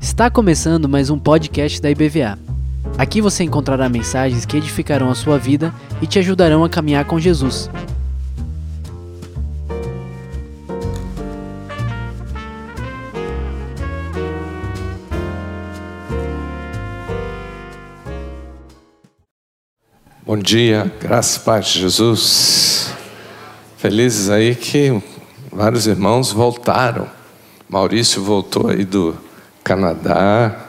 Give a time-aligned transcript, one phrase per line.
[0.00, 2.36] Está começando mais um podcast da IBVA.
[2.98, 5.72] Aqui você encontrará mensagens que edificarão a sua vida
[6.02, 7.70] e te ajudarão a caminhar com Jesus.
[20.26, 22.92] Bom dia, graças e paz de Jesus.
[23.76, 25.13] Felizes aí que
[25.54, 27.08] vários irmãos voltaram.
[27.68, 29.16] Maurício voltou aí do
[29.62, 30.66] Canadá.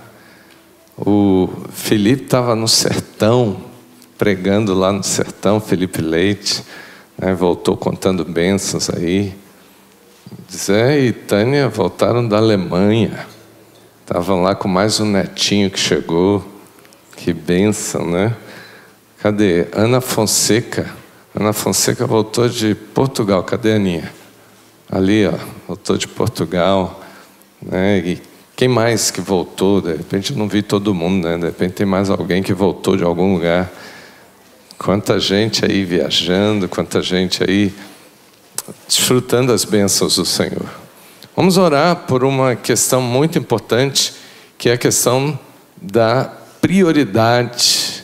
[0.95, 3.57] O Felipe estava no sertão,
[4.17, 6.63] pregando lá no sertão, Felipe Leite,
[7.17, 9.35] né, voltou contando bênçãos aí.
[10.51, 13.27] Zé e Tânia voltaram da Alemanha.
[14.01, 16.45] Estavam lá com mais um netinho que chegou.
[17.17, 18.35] Que bênção, né?
[19.17, 19.67] Cadê?
[19.73, 20.93] Ana Fonseca.
[21.33, 23.43] Ana Fonseca voltou de Portugal.
[23.43, 24.24] Cadê a Aninha?
[24.91, 25.33] Ali, ó,
[25.67, 27.01] voltou de Portugal.
[27.61, 27.99] Né?
[27.99, 28.21] E
[28.55, 29.81] quem mais que voltou?
[29.81, 31.37] De repente eu não vi todo mundo, né?
[31.37, 33.71] De repente tem mais alguém que voltou de algum lugar.
[34.77, 37.73] Quanta gente aí viajando, quanta gente aí
[38.87, 40.69] desfrutando as bênçãos do Senhor.
[41.35, 44.13] Vamos orar por uma questão muito importante,
[44.57, 45.37] que é a questão
[45.81, 48.03] da prioridade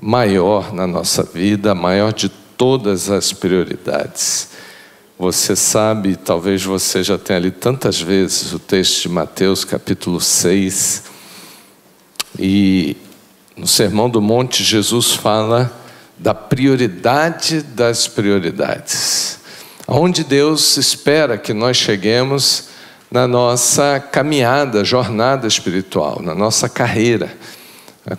[0.00, 4.50] maior na nossa vida, maior de todas as prioridades.
[5.18, 11.02] Você sabe, talvez você já tenha lido tantas vezes o texto de Mateus, capítulo 6,
[12.38, 12.96] e
[13.56, 15.72] no Sermão do Monte, Jesus fala
[16.16, 19.40] da prioridade das prioridades.
[19.88, 22.68] Onde Deus espera que nós cheguemos
[23.10, 27.36] na nossa caminhada, jornada espiritual, na nossa carreira.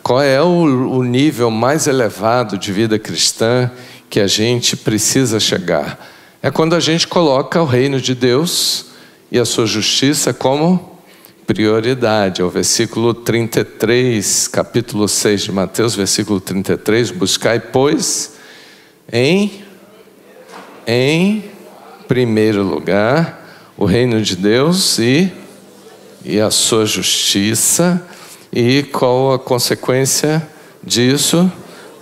[0.04, 3.72] Qual é o, nível mais elevado de vida cristã
[4.10, 5.98] que a gente precisa chegar?
[6.42, 8.86] É quando a gente coloca o reino de Deus
[9.30, 10.98] e a sua justiça como
[11.46, 12.42] prioridade.
[12.42, 17.12] É o versículo 33, capítulo 6 de Mateus, versículo 33.
[17.12, 18.36] Buscai, pois,
[19.12, 19.66] em,
[20.88, 21.44] em
[22.08, 25.30] primeiro lugar o reino de Deus e,
[26.24, 28.02] e a sua justiça
[28.50, 30.48] e qual a consequência
[30.82, 31.52] disso?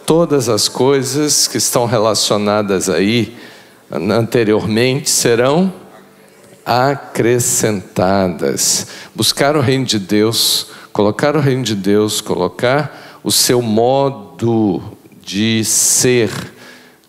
[0.06, 3.36] Todas as coisas que estão relacionadas aí
[3.92, 5.74] anteriormente serão
[6.66, 8.88] acrescentadas.
[9.16, 14.82] Buscar o reino de Deus, colocar o reino de Deus, colocar o seu modo
[15.22, 16.30] de ser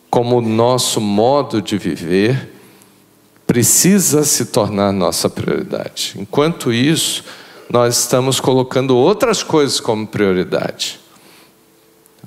[0.09, 2.55] como o nosso modo de viver,
[3.47, 6.15] precisa se tornar nossa prioridade.
[6.17, 7.25] Enquanto isso,
[7.71, 10.99] nós estamos colocando outras coisas como prioridade.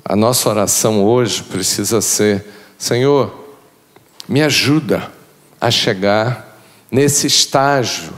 [0.04, 2.44] A nossa oração hoje precisa ser:
[2.78, 3.41] Senhor,
[4.32, 5.12] me ajuda
[5.60, 6.58] a chegar
[6.90, 8.14] nesse estágio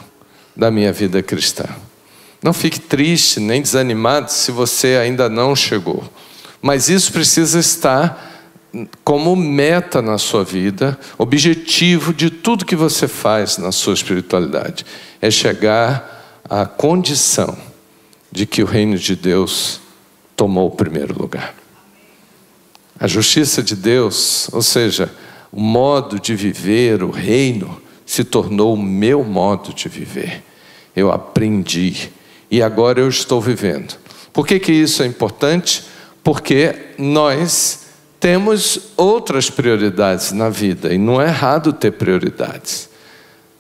[0.55, 1.65] da minha vida cristã.
[2.41, 6.05] Não fique triste nem desanimado se você ainda não chegou,
[6.63, 8.31] mas isso precisa estar
[9.03, 14.87] como meta na sua vida, objetivo de tudo que você faz na sua espiritualidade,
[15.21, 17.59] é chegar a condição
[18.31, 19.81] de que o reino de Deus
[20.37, 21.57] tomou o primeiro lugar.
[23.01, 25.13] A justiça de Deus, ou seja,
[25.55, 30.43] o modo de viver, o reino, se tornou o meu modo de viver.
[30.97, 32.11] Eu aprendi
[32.51, 33.95] e agora eu estou vivendo.
[34.33, 35.85] Por que, que isso é importante?
[36.25, 37.85] Porque nós
[38.19, 42.89] temos outras prioridades na vida e não é errado ter prioridades.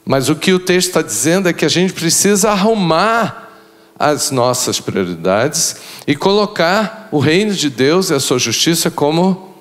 [0.04, 3.52] Mas o que o texto está dizendo é que a gente precisa arrumar
[3.96, 5.76] as nossas prioridades
[6.08, 9.54] e colocar o reino de Deus e a sua justiça como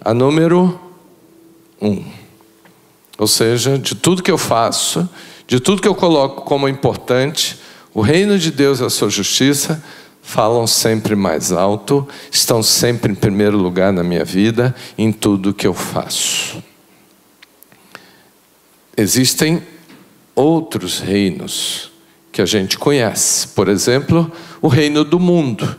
[0.00, 0.89] a número
[1.80, 2.04] um.
[3.18, 5.08] Ou seja, de tudo que eu faço,
[5.46, 7.58] de tudo que eu coloco como importante,
[7.92, 9.82] o reino de Deus e a sua justiça
[10.22, 15.66] falam sempre mais alto, estão sempre em primeiro lugar na minha vida, em tudo que
[15.66, 16.62] eu faço.
[18.96, 19.62] Existem
[20.34, 21.90] outros reinos
[22.30, 23.48] que a gente conhece.
[23.48, 24.30] Por exemplo,
[24.62, 25.76] o reino do mundo.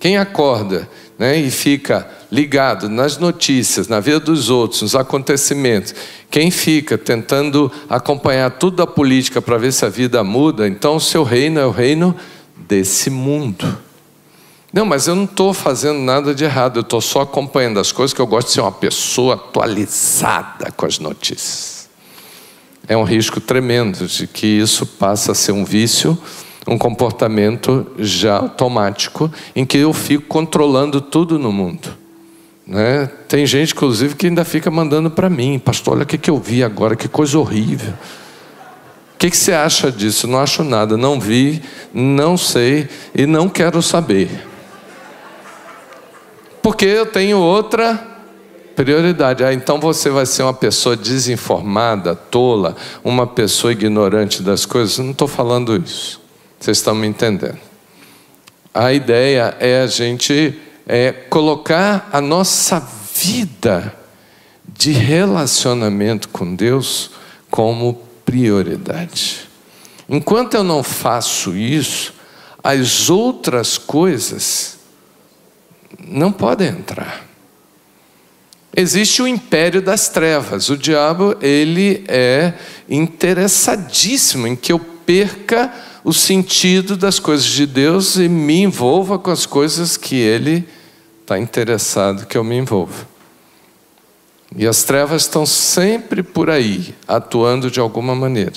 [0.00, 0.88] Quem acorda
[1.18, 5.94] né, e fica ligado nas notícias, na vida dos outros, nos acontecimentos,
[6.30, 11.00] quem fica tentando acompanhar tudo da política para ver se a vida muda, então o
[11.00, 12.16] seu reino é o reino
[12.56, 13.78] desse mundo.
[14.72, 18.14] Não, mas eu não estou fazendo nada de errado, eu estou só acompanhando as coisas
[18.14, 21.82] que eu gosto de ser uma pessoa atualizada com as notícias
[22.88, 26.18] é um risco tremendo de que isso passa a ser um vício,
[26.66, 32.01] um comportamento já automático, em que eu fico controlando tudo no mundo.
[32.66, 33.10] Né?
[33.28, 36.38] Tem gente, inclusive, que ainda fica mandando para mim, pastor, olha o que, que eu
[36.38, 37.92] vi agora, que coisa horrível.
[39.18, 40.26] que, que você acha disso?
[40.26, 41.62] Não acho nada, não vi,
[41.92, 44.28] não sei e não quero saber.
[46.60, 48.12] Porque eu tenho outra
[48.74, 49.44] prioridade.
[49.44, 54.98] Ah, então você vai ser uma pessoa desinformada, tola, uma pessoa ignorante das coisas.
[54.98, 56.20] Não estou falando isso.
[56.58, 57.58] Vocês estão me entendendo?
[58.72, 62.80] A ideia é a gente é, colocar a nossa
[63.14, 63.94] vida
[64.66, 67.10] de relacionamento com Deus
[67.50, 69.48] como prioridade.
[70.08, 72.14] Enquanto eu não faço isso,
[72.62, 74.78] as outras coisas
[76.06, 77.26] não podem entrar.
[78.74, 80.70] Existe o império das trevas.
[80.70, 82.54] O diabo, ele é
[82.88, 85.72] interessadíssimo em que eu perca
[86.04, 90.68] o sentido das coisas de Deus e me envolva com as coisas que ele
[91.20, 93.06] está interessado que eu me envolva.
[94.56, 98.52] E as trevas estão sempre por aí, atuando de alguma maneira.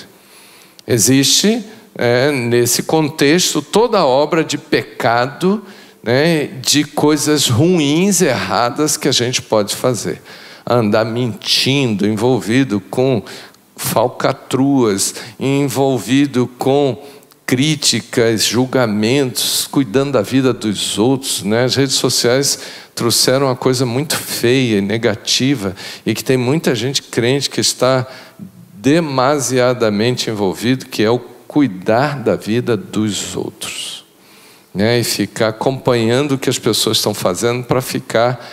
[0.86, 1.64] Existe,
[1.96, 5.64] é, nesse contexto, toda a obra de pecado,
[6.04, 10.22] né, de coisas ruins, erradas que a gente pode fazer.
[10.68, 13.24] Andar mentindo, envolvido com
[13.76, 17.02] falcatruas, envolvido com
[17.46, 21.44] críticas, julgamentos, cuidando da vida dos outros.
[21.44, 21.64] Né?
[21.64, 22.60] As redes sociais
[22.96, 25.76] trouxeram uma coisa muito feia e negativa
[26.06, 28.08] e que tem muita gente crente que está
[28.74, 34.04] demasiadamente envolvido, que é o cuidar da vida dos outros.
[34.74, 35.00] Né?
[35.00, 38.44] E ficar acompanhando o que as pessoas estão fazendo para ficar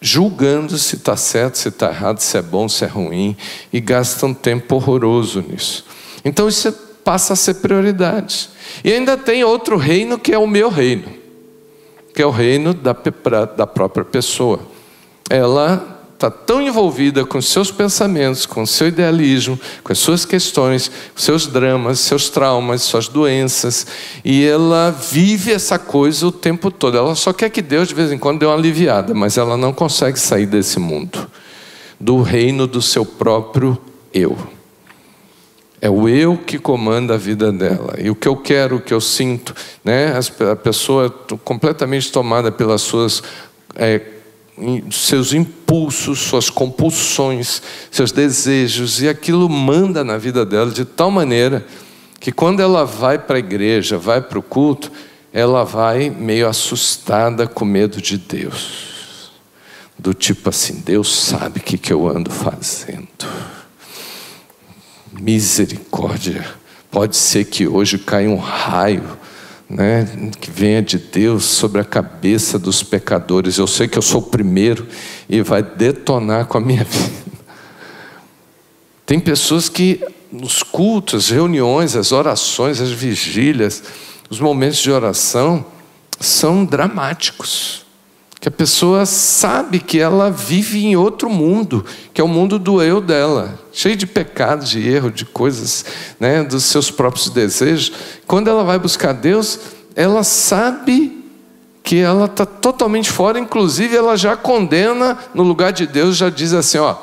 [0.00, 3.36] julgando se está certo, se está errado, se é bom, se é ruim,
[3.72, 5.84] e gastam tempo horroroso nisso.
[6.24, 8.48] Então isso é passa a ser prioridade.
[8.84, 11.04] E ainda tem outro reino que é o meu reino,
[12.14, 12.94] que é o reino da,
[13.56, 14.60] da própria pessoa.
[15.28, 15.92] Ela
[16.26, 21.98] está tão envolvida com seus pensamentos, com seu idealismo, com as suas questões, seus dramas,
[21.98, 23.86] seus traumas, suas doenças,
[24.24, 26.96] e ela vive essa coisa o tempo todo.
[26.96, 29.72] Ela só quer que Deus de vez em quando dê uma aliviada, mas ela não
[29.72, 31.28] consegue sair desse mundo,
[31.98, 33.76] do reino do seu próprio
[34.14, 34.38] eu.
[35.82, 37.94] É o eu que comanda a vida dela.
[37.98, 39.52] E o que eu quero, o que eu sinto,
[39.84, 40.14] né?
[40.48, 41.10] a pessoa
[41.44, 43.20] completamente tomada pelas suas
[43.74, 44.00] é,
[44.92, 51.66] seus impulsos, suas compulsões, seus desejos, e aquilo manda na vida dela de tal maneira
[52.20, 54.92] que quando ela vai para a igreja, vai para o culto,
[55.32, 59.32] ela vai meio assustada com medo de Deus.
[59.98, 63.08] Do tipo assim, Deus sabe o que, que eu ando fazendo.
[65.12, 66.44] Misericórdia.
[66.90, 69.18] Pode ser que hoje caia um raio,
[69.68, 70.06] né,
[70.40, 73.56] que venha de Deus sobre a cabeça dos pecadores.
[73.58, 74.86] Eu sei que eu sou o primeiro
[75.28, 77.22] e vai detonar com a minha vida.
[79.06, 83.82] Tem pessoas que nos cultos, reuniões, as orações, as vigílias,
[84.30, 85.64] os momentos de oração
[86.18, 87.82] são dramáticos
[88.42, 92.82] que a pessoa sabe que ela vive em outro mundo, que é o mundo do
[92.82, 95.84] eu dela, cheio de pecados, de erro, de coisas,
[96.18, 97.92] né, dos seus próprios desejos.
[98.26, 99.60] Quando ela vai buscar Deus,
[99.94, 101.24] ela sabe
[101.84, 106.52] que ela está totalmente fora, inclusive ela já condena no lugar de Deus, já diz
[106.52, 106.96] assim: ó,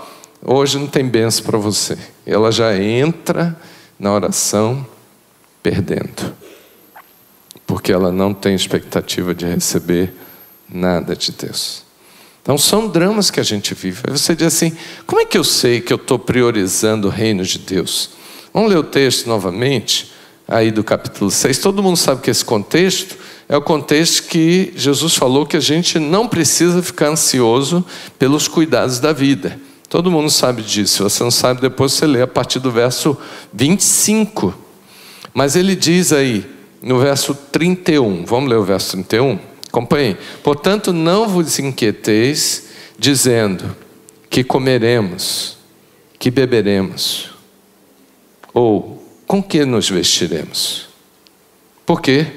[0.45, 1.97] hoje não tem benção para você.
[2.25, 3.57] Ela já entra
[3.97, 4.85] na oração
[5.63, 6.33] perdendo,
[7.65, 10.13] porque ela não tem expectativa de receber
[10.71, 11.83] nada de Deus.
[12.41, 14.01] Então são dramas que a gente vive.
[14.07, 14.71] Aí você diz assim:
[15.05, 18.11] como é que eu sei que eu estou priorizando o reino de Deus?
[18.53, 20.11] Vamos ler o texto novamente,
[20.47, 21.59] aí do capítulo 6.
[21.59, 25.99] Todo mundo sabe que esse contexto é o contexto que Jesus falou que a gente
[25.99, 27.85] não precisa ficar ansioso
[28.17, 29.59] pelos cuidados da vida.
[29.89, 30.97] Todo mundo sabe disso.
[30.97, 33.17] Se você não sabe, depois você lê a partir do verso
[33.51, 34.53] 25.
[35.33, 36.47] Mas ele diz aí,
[36.81, 39.39] no verso 31, vamos ler o verso 31?
[39.69, 40.17] Acompanhe.
[40.43, 43.75] Portanto, não vos inquieteis, dizendo
[44.29, 45.57] que comeremos,
[46.17, 47.29] que beberemos,
[48.53, 50.89] ou com que nos vestiremos.
[51.85, 52.27] Por quê?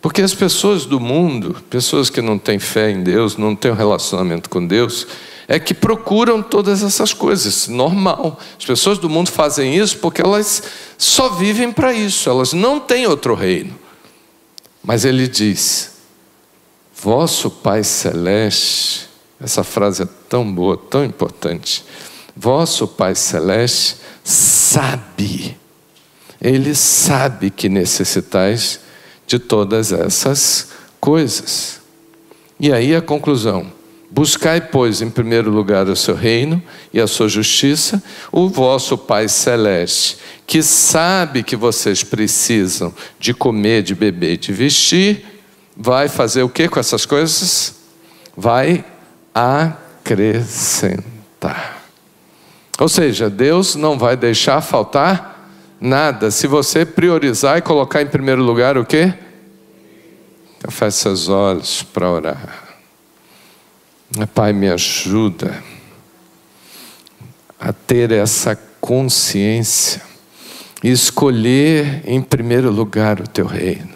[0.00, 3.74] Porque as pessoas do mundo, pessoas que não têm fé em Deus, não têm um
[3.74, 5.06] relacionamento com Deus,
[5.48, 8.38] é que procuram todas essas coisas, normal.
[8.58, 10.62] As pessoas do mundo fazem isso porque elas
[10.96, 13.74] só vivem para isso, elas não têm outro reino.
[14.82, 15.93] Mas ele diz:
[17.04, 21.84] Vosso Pai Celeste, essa frase é tão boa, tão importante.
[22.34, 25.54] Vosso Pai Celeste sabe,
[26.40, 28.80] Ele sabe que necessitais
[29.26, 31.82] de todas essas coisas.
[32.58, 33.70] E aí a conclusão:
[34.10, 39.28] Buscai, pois, em primeiro lugar o seu reino e a sua justiça, o vosso Pai
[39.28, 45.33] Celeste, que sabe que vocês precisam de comer, de beber, de vestir,
[45.76, 47.74] vai fazer o que com essas coisas?
[48.36, 48.84] Vai
[49.34, 51.02] acrescentar.
[52.78, 55.50] Ou seja, Deus não vai deixar faltar
[55.80, 59.14] nada se você priorizar e colocar em primeiro lugar o quê?
[60.68, 62.64] Feche seus olhos para orar.
[64.34, 65.62] Pai, me ajuda
[67.60, 70.00] a ter essa consciência
[70.82, 73.93] e escolher em primeiro lugar o teu reino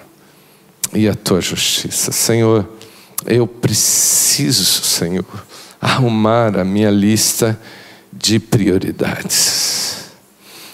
[0.93, 2.13] e a tua justiça.
[2.13, 2.69] Senhor,
[3.27, 5.25] eu preciso, Senhor,
[5.81, 7.59] arrumar a minha lista
[8.13, 10.11] de prioridades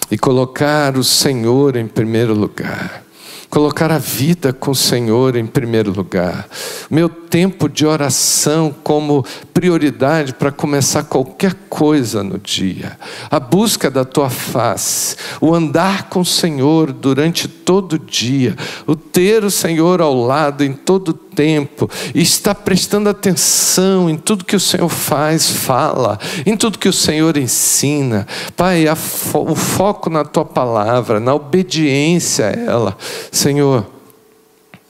[0.09, 3.03] e colocar o Senhor em primeiro lugar.
[3.49, 6.45] Colocar a vida com o Senhor em primeiro lugar,
[6.89, 12.99] meu tempo de oração como prioridade para começar qualquer coisa no dia,
[13.31, 18.93] a busca da tua face, o andar com o Senhor durante todo o dia, o
[19.15, 24.43] ter o Senhor ao lado em todo o tempo e estar prestando atenção em tudo
[24.43, 28.27] que o Senhor faz, fala, em tudo que o Senhor ensina.
[28.57, 32.97] Pai, fo o foco na tua palavra, na obediência a ela.
[33.31, 33.89] Senhor,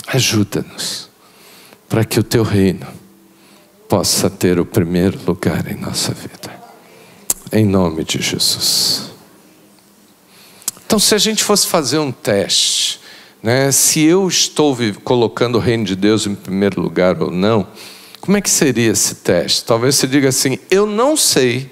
[0.07, 1.07] ajuda-nos
[1.87, 2.87] para que o teu reino
[3.87, 6.51] possa ter o primeiro lugar em nossa vida.
[7.51, 9.03] Em nome de Jesus.
[10.83, 13.04] Então, se a gente fosse fazer um teste,
[13.45, 13.71] né?
[13.71, 17.67] Se eu estou colocando o reino de Deus em primeiro lugar ou não,
[18.19, 19.63] como é que seria esse teste?
[19.63, 21.69] Talvez você diga assim: eu não sei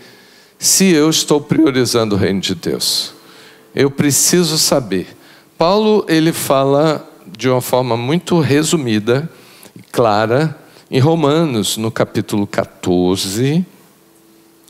[0.60, 3.16] se eu estou priorizando o reino de Deus.
[3.74, 5.18] Eu preciso saber.
[5.58, 9.28] Paulo ele fala de uma forma muito resumida
[9.76, 10.56] e clara
[10.92, 13.66] em Romanos, no capítulo 14.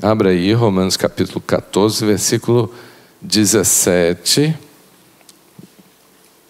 [0.01, 2.73] Abra aí, Romanos capítulo 14, versículo
[3.21, 4.55] 17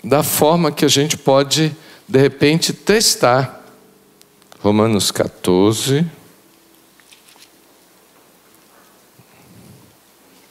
[0.04, 1.76] da forma que a gente pode,
[2.08, 3.62] de repente, testar.
[4.60, 6.06] Romanos 14,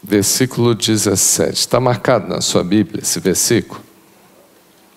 [0.02, 1.54] versículo 17.
[1.54, 3.80] Está marcado na sua Bíblia esse versículo?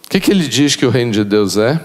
[0.06, 1.82] O que, que ele diz que o reino de Deus é?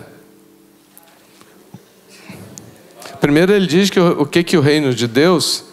[3.21, 5.65] Primeiro, ele diz que o, o que, que o reino de Deus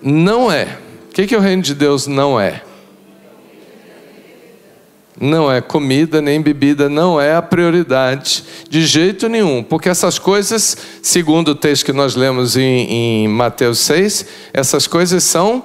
[0.00, 0.78] não é.
[1.10, 2.62] O que, que o reino de Deus não é?
[5.18, 10.76] Não é comida nem bebida, não é a prioridade de jeito nenhum, porque essas coisas,
[11.02, 15.64] segundo o texto que nós lemos em, em Mateus 6, essas coisas são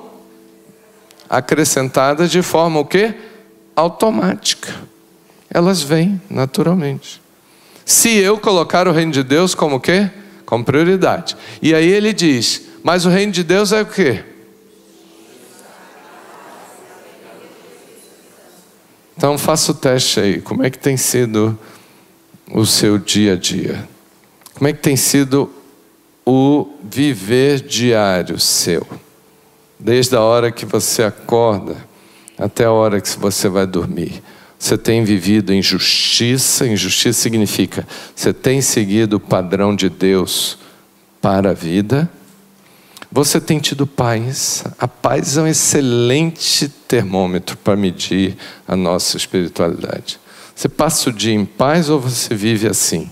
[1.29, 3.13] acrescentadas de forma o quê?
[3.75, 4.73] Automática.
[5.49, 7.21] Elas vêm naturalmente.
[7.85, 10.09] Se eu colocar o reino de Deus como o quê?
[10.45, 11.35] Como prioridade.
[11.61, 14.23] E aí ele diz: "Mas o reino de Deus é o quê?
[19.21, 20.41] Então faça o teste aí.
[20.41, 21.55] Como é que tem sido
[22.51, 23.87] o seu dia a dia?
[24.55, 25.47] Como é que tem sido
[26.25, 28.83] o viver diário seu?
[29.79, 31.75] Desde a hora que você acorda
[32.35, 34.23] até a hora que você vai dormir.
[34.57, 36.65] Você tem vivido em justiça.
[36.65, 40.57] Injustiça significa você tem seguido o padrão de Deus
[41.21, 42.09] para a vida
[43.11, 44.63] você tem tido paz?
[44.79, 50.17] A paz é um excelente termômetro para medir a nossa espiritualidade.
[50.55, 53.11] Você passa o dia em paz ou você vive assim?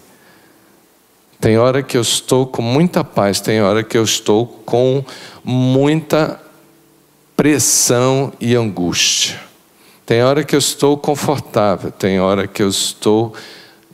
[1.41, 5.03] Tem hora que eu estou com muita paz, tem hora que eu estou com
[5.43, 6.39] muita
[7.35, 9.39] pressão e angústia.
[10.05, 13.33] Tem hora que eu estou confortável, tem hora que eu estou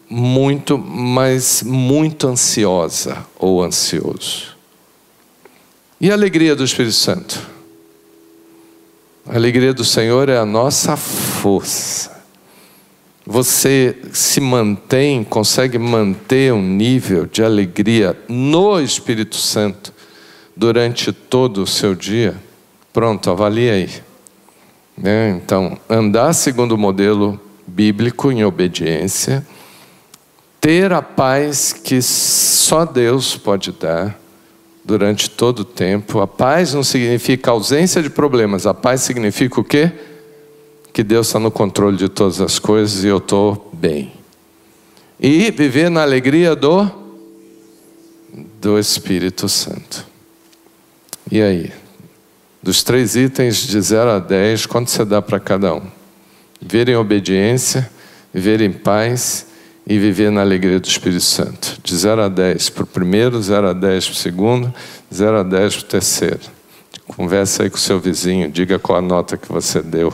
[0.10, 4.55] muito, mas muito ansiosa ou ansioso.
[6.00, 7.40] E a alegria do Espírito Santo?
[9.26, 12.24] A alegria do Senhor é a nossa força.
[13.26, 19.94] Você se mantém, consegue manter um nível de alegria no Espírito Santo
[20.56, 22.36] durante todo o seu dia?
[22.94, 23.90] Pronto, avalie aí.
[24.98, 25.30] Né?
[25.42, 29.48] Então, andar segundo o modelo bíblico em obediência,
[30.60, 34.25] ter a paz que só Deus pode dar
[34.86, 36.22] durante todo o tempo.
[36.22, 39.92] A paz não significa ausência de problemas, a paz significa o quê?
[40.94, 44.14] Que Deus está no controle de todas as coisas e eu estou bem.
[45.20, 46.90] E viver na alegria do,
[48.62, 50.06] do Espírito Santo.
[51.32, 51.72] E aí?
[52.62, 55.84] Dos três itens de 0 a 10, quanto você dá para cada um?
[56.62, 57.90] Viver em obediência,
[58.34, 59.48] viver em paz
[59.88, 61.80] e viver na alegria do Espírito Santo.
[61.84, 64.74] De 0 a 10 para o primeiro, 0 a 10 para o segundo,
[65.14, 66.40] 0 a 10 para o terceiro.
[67.08, 70.12] Conversa aí com o seu vizinho, diga qual a nota que você deu.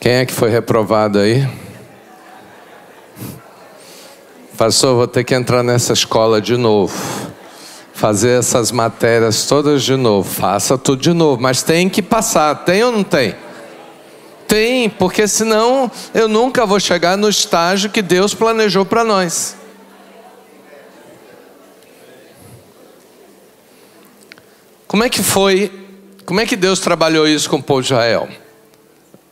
[0.00, 1.48] Quem é que foi reprovado aí?
[4.56, 7.25] Pastor, vou ter que entrar nessa escola de novo.
[7.96, 10.28] Fazer essas matérias todas de novo.
[10.28, 11.40] Faça tudo de novo.
[11.40, 12.54] Mas tem que passar.
[12.64, 13.34] Tem ou não tem?
[14.46, 19.56] Tem, porque senão eu nunca vou chegar no estágio que Deus planejou para nós.
[24.86, 25.72] Como é que foi?
[26.24, 28.28] Como é que Deus trabalhou isso com o povo de Israel?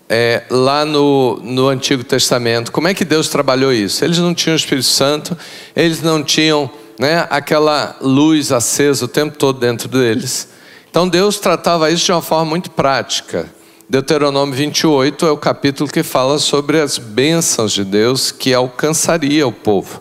[0.09, 4.05] é, lá no, no Antigo Testamento, como é que Deus trabalhou isso?
[4.05, 5.37] Eles não tinham o Espírito Santo,
[5.75, 10.49] eles não tinham né, aquela luz acesa o tempo todo dentro deles.
[10.91, 13.51] Então Deus tratava isso de uma forma muito prática.
[13.89, 19.53] Deuteronômio 28 é o capítulo que fala sobre as bênçãos de Deus que alcançaria o
[19.53, 20.01] povo.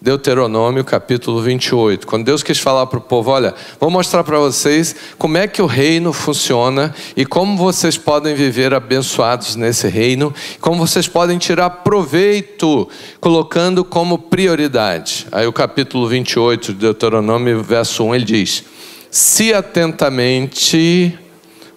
[0.00, 2.06] Deuteronômio capítulo 28.
[2.06, 5.62] Quando Deus quis falar para o povo: Olha, vou mostrar para vocês como é que
[5.62, 11.70] o reino funciona e como vocês podem viver abençoados nesse reino, como vocês podem tirar
[11.70, 12.88] proveito,
[13.20, 15.26] colocando como prioridade.
[15.32, 18.64] Aí o capítulo 28 de Deuteronômio, verso 1, ele diz:
[19.10, 21.18] Se atentamente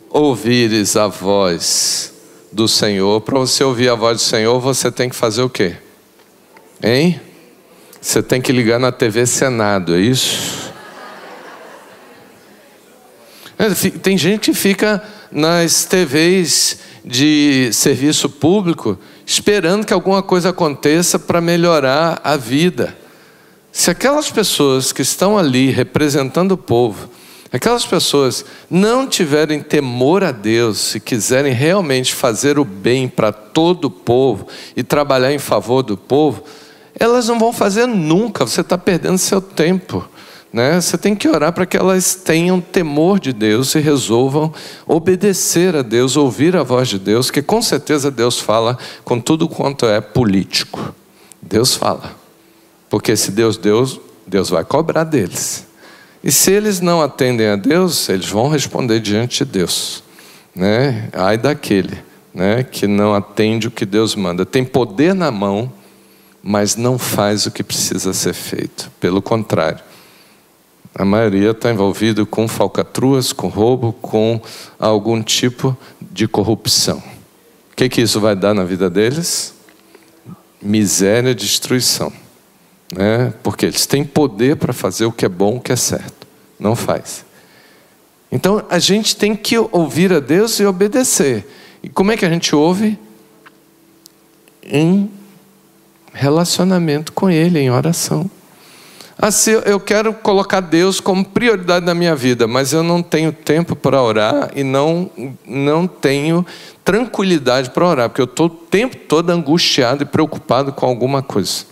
[0.09, 2.13] ouvires a voz
[2.51, 5.75] do Senhor, para você ouvir a voz do Senhor, você tem que fazer o quê?
[6.83, 7.21] Hein?
[8.01, 10.71] Você tem que ligar na TV Senado, é isso?
[13.57, 21.19] É, tem gente que fica nas TVs de serviço público esperando que alguma coisa aconteça
[21.19, 22.97] para melhorar a vida.
[23.69, 27.09] Se aquelas pessoas que estão ali representando o povo,
[27.51, 33.85] aquelas pessoas não tiverem temor a Deus e quiserem realmente fazer o bem para todo
[33.85, 36.43] o povo e trabalhar em favor do povo,
[36.99, 40.07] elas não vão fazer nunca, você está perdendo seu tempo.
[40.51, 40.81] Né?
[40.81, 44.51] Você tem que orar para que elas tenham temor de Deus e resolvam
[44.87, 49.47] obedecer a Deus, ouvir a voz de Deus, que com certeza Deus fala com tudo
[49.47, 50.93] quanto é político.
[51.41, 52.15] Deus fala.
[52.89, 55.67] Porque se Deus Deus, Deus vai cobrar deles.
[56.23, 60.03] E se eles não atendem a Deus, eles vão responder diante de Deus.
[60.55, 61.09] Né?
[61.13, 64.45] Ai daquele né, que não atende o que Deus manda.
[64.45, 65.71] Tem poder na mão
[66.41, 68.91] mas não faz o que precisa ser feito.
[68.99, 69.83] Pelo contrário,
[70.93, 74.41] a maioria está envolvido com falcatruas, com roubo, com
[74.79, 77.01] algum tipo de corrupção.
[77.71, 79.53] O que, que isso vai dar na vida deles?
[80.61, 82.11] Miséria e destruição.
[82.93, 83.33] Né?
[83.43, 86.27] Porque eles têm poder para fazer o que é bom, o que é certo.
[86.59, 87.23] Não faz.
[88.31, 91.47] Então a gente tem que ouvir a Deus e obedecer.
[91.81, 92.99] E como é que a gente ouve?
[94.63, 95.09] Em
[96.19, 98.29] relacionamento com Ele, em oração.
[99.17, 103.75] Assim, eu quero colocar Deus como prioridade na minha vida, mas eu não tenho tempo
[103.75, 105.09] para orar e não,
[105.45, 106.45] não tenho
[106.83, 111.65] tranquilidade para orar, porque eu estou o tempo todo angustiado e preocupado com alguma coisa.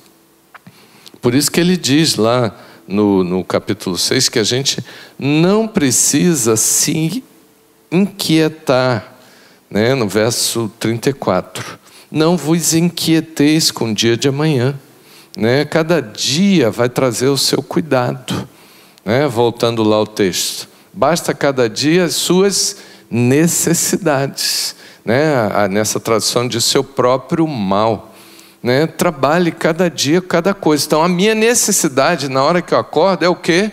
[1.22, 2.56] Por isso que ele diz lá
[2.88, 4.84] no, no capítulo 6 que a gente
[5.20, 7.24] não precisa se
[7.92, 9.14] inquietar,
[9.70, 14.78] né, no verso 34 não vos inquieteis com o dia de amanhã.
[15.36, 15.66] Né?
[15.66, 18.48] Cada dia vai trazer o seu cuidado.
[19.06, 19.28] Né?
[19.28, 20.68] Voltando lá ao texto.
[20.94, 22.78] Basta cada dia as suas
[23.10, 24.76] necessidades.
[25.06, 25.68] Né?
[25.70, 28.14] Nessa tradução de seu próprio mal.
[28.64, 28.88] Né?
[28.88, 30.86] Trabalhe cada dia, cada coisa.
[30.86, 33.72] Então, a minha necessidade na hora que eu acordo é o quê?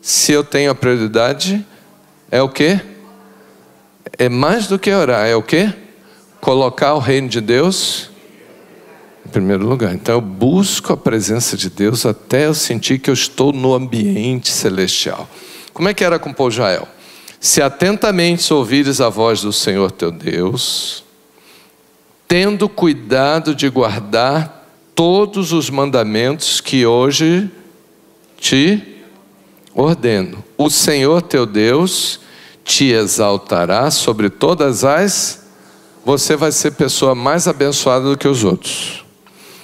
[0.00, 1.64] Se eu tenho a prioridade,
[2.30, 2.80] é o quê?
[4.18, 5.72] É mais do que orar, é o quê?
[6.42, 8.10] Colocar o reino de Deus
[9.24, 9.94] em primeiro lugar.
[9.94, 14.50] Então eu busco a presença de Deus até eu sentir que eu estou no ambiente
[14.50, 15.30] celestial.
[15.72, 16.88] Como é que era com de Israel?
[17.38, 21.04] Se atentamente ouvires a voz do Senhor teu Deus,
[22.26, 27.48] tendo cuidado de guardar todos os mandamentos que hoje
[28.36, 29.00] te
[29.72, 32.18] ordeno, o Senhor teu Deus
[32.64, 35.41] te exaltará sobre todas as
[36.04, 39.04] você vai ser pessoa mais abençoada do que os outros.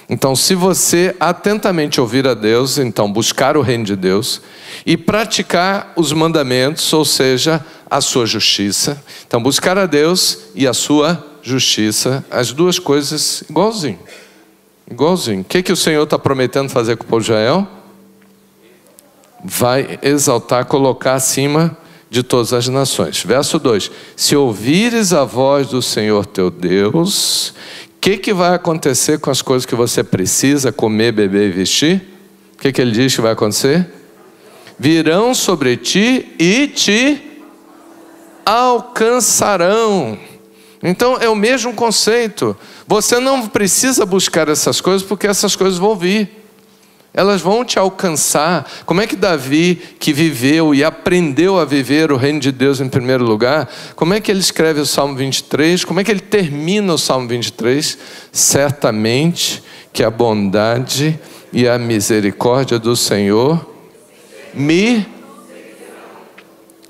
[0.09, 4.41] Então, se você atentamente ouvir a Deus, então buscar o reino de Deus
[4.85, 9.03] e praticar os mandamentos, ou seja, a sua justiça.
[9.27, 13.99] Então, buscar a Deus e a sua justiça, as duas coisas igualzinho.
[14.89, 15.41] Igualzinho.
[15.41, 17.67] O que, que o Senhor está prometendo fazer com o povo de Israel?
[19.43, 21.77] vai exaltar, colocar acima
[22.09, 23.23] de todas as nações.
[23.23, 29.19] Verso 2: Se ouvires a voz do Senhor teu Deus, o que, que vai acontecer
[29.19, 32.01] com as coisas que você precisa comer, beber e vestir?
[32.55, 33.87] O que, que ele diz que vai acontecer?
[34.77, 37.21] Virão sobre ti e te
[38.45, 40.17] alcançarão.
[40.81, 42.55] Então é o mesmo conceito.
[42.87, 46.38] Você não precisa buscar essas coisas porque essas coisas vão vir.
[47.13, 48.69] Elas vão te alcançar.
[48.85, 52.87] Como é que Davi, que viveu e aprendeu a viver o reino de Deus em
[52.87, 55.83] primeiro lugar, como é que ele escreve o Salmo 23?
[55.83, 57.97] Como é que ele termina o Salmo 23?
[58.31, 61.19] Certamente que a bondade
[61.51, 63.67] e a misericórdia do Senhor
[64.53, 65.05] me.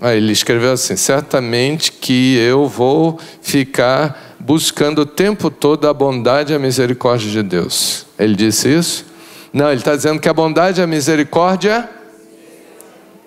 [0.02, 6.52] Aí ele escreveu assim: certamente que eu vou ficar buscando o tempo todo a bondade
[6.52, 8.06] e a misericórdia de Deus.
[8.18, 9.09] Ele disse isso?
[9.52, 11.90] Não, ele está dizendo que a bondade e a misericórdia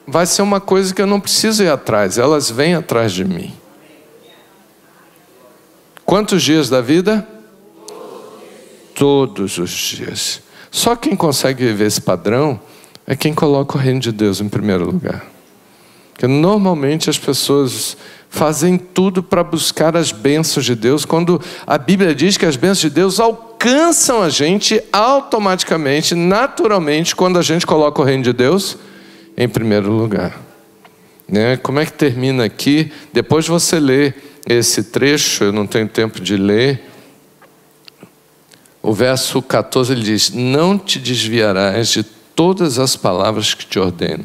[0.06, 3.52] vai ser uma coisa que eu não preciso ir atrás, elas vêm atrás de mim.
[6.04, 7.26] Quantos dias da vida?
[8.94, 10.42] Todos os dias.
[10.70, 12.60] Só quem consegue viver esse padrão
[13.06, 15.24] é quem coloca o reino de Deus em primeiro lugar.
[16.12, 17.96] Porque normalmente as pessoas
[18.28, 22.80] fazem tudo para buscar as bênçãos de Deus, quando a Bíblia diz que as bênçãos
[22.80, 23.51] de Deus alcançam
[24.22, 28.76] a gente automaticamente, naturalmente, quando a gente coloca o reino de Deus
[29.36, 30.36] em primeiro lugar.
[31.28, 31.56] Né?
[31.56, 32.90] Como é que termina aqui?
[33.12, 34.16] Depois de você ler
[34.48, 36.90] esse trecho, eu não tenho tempo de ler.
[38.82, 44.24] O verso 14 ele diz: Não te desviarás de todas as palavras que te ordeno,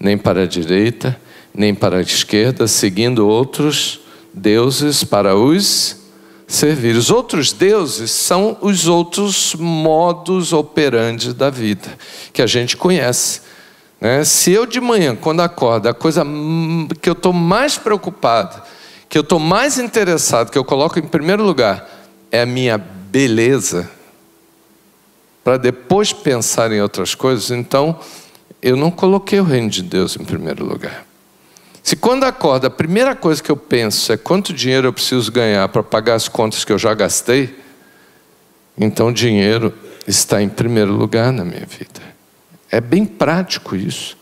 [0.00, 1.16] nem para a direita,
[1.54, 4.00] nem para a esquerda, seguindo outros
[4.34, 6.01] deuses para os
[6.52, 6.94] servir.
[6.96, 11.96] Os outros deuses são os outros modos operantes da vida,
[12.32, 13.40] que a gente conhece.
[14.00, 14.22] Né?
[14.24, 16.24] Se eu de manhã, quando acordo, a coisa
[17.00, 18.62] que eu estou mais preocupado,
[19.08, 21.88] que eu estou mais interessado, que eu coloco em primeiro lugar,
[22.30, 23.90] é a minha beleza,
[25.42, 27.98] para depois pensar em outras coisas, então
[28.60, 31.04] eu não coloquei o reino de Deus em primeiro lugar.
[31.82, 35.68] Se quando acordo, a primeira coisa que eu penso é quanto dinheiro eu preciso ganhar
[35.68, 37.58] para pagar as contas que eu já gastei,
[38.78, 39.74] então dinheiro
[40.06, 42.00] está em primeiro lugar na minha vida.
[42.70, 44.16] É bem prático isso.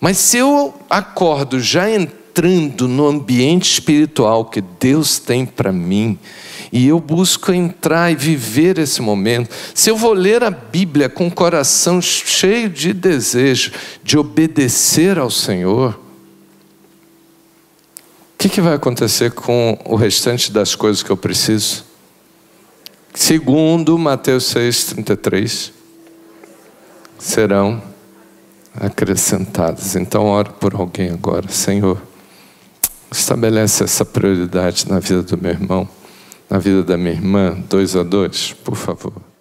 [0.00, 6.18] Mas se eu acordo já entrando no ambiente espiritual que Deus tem para mim,
[6.72, 11.28] e eu busco entrar e viver esse momento, se eu vou ler a Bíblia com
[11.28, 13.70] o coração cheio de desejo
[14.02, 16.03] de obedecer ao Senhor,
[18.44, 21.82] que, que vai acontecer com o restante das coisas que eu preciso?
[23.14, 25.70] Segundo Mateus 6,33,
[27.18, 27.82] serão
[28.74, 29.96] acrescentadas.
[29.96, 31.98] Então, oro por alguém agora, Senhor.
[33.10, 35.88] Estabelece essa prioridade na vida do meu irmão,
[36.50, 39.33] na vida da minha irmã, dois a dois, por favor.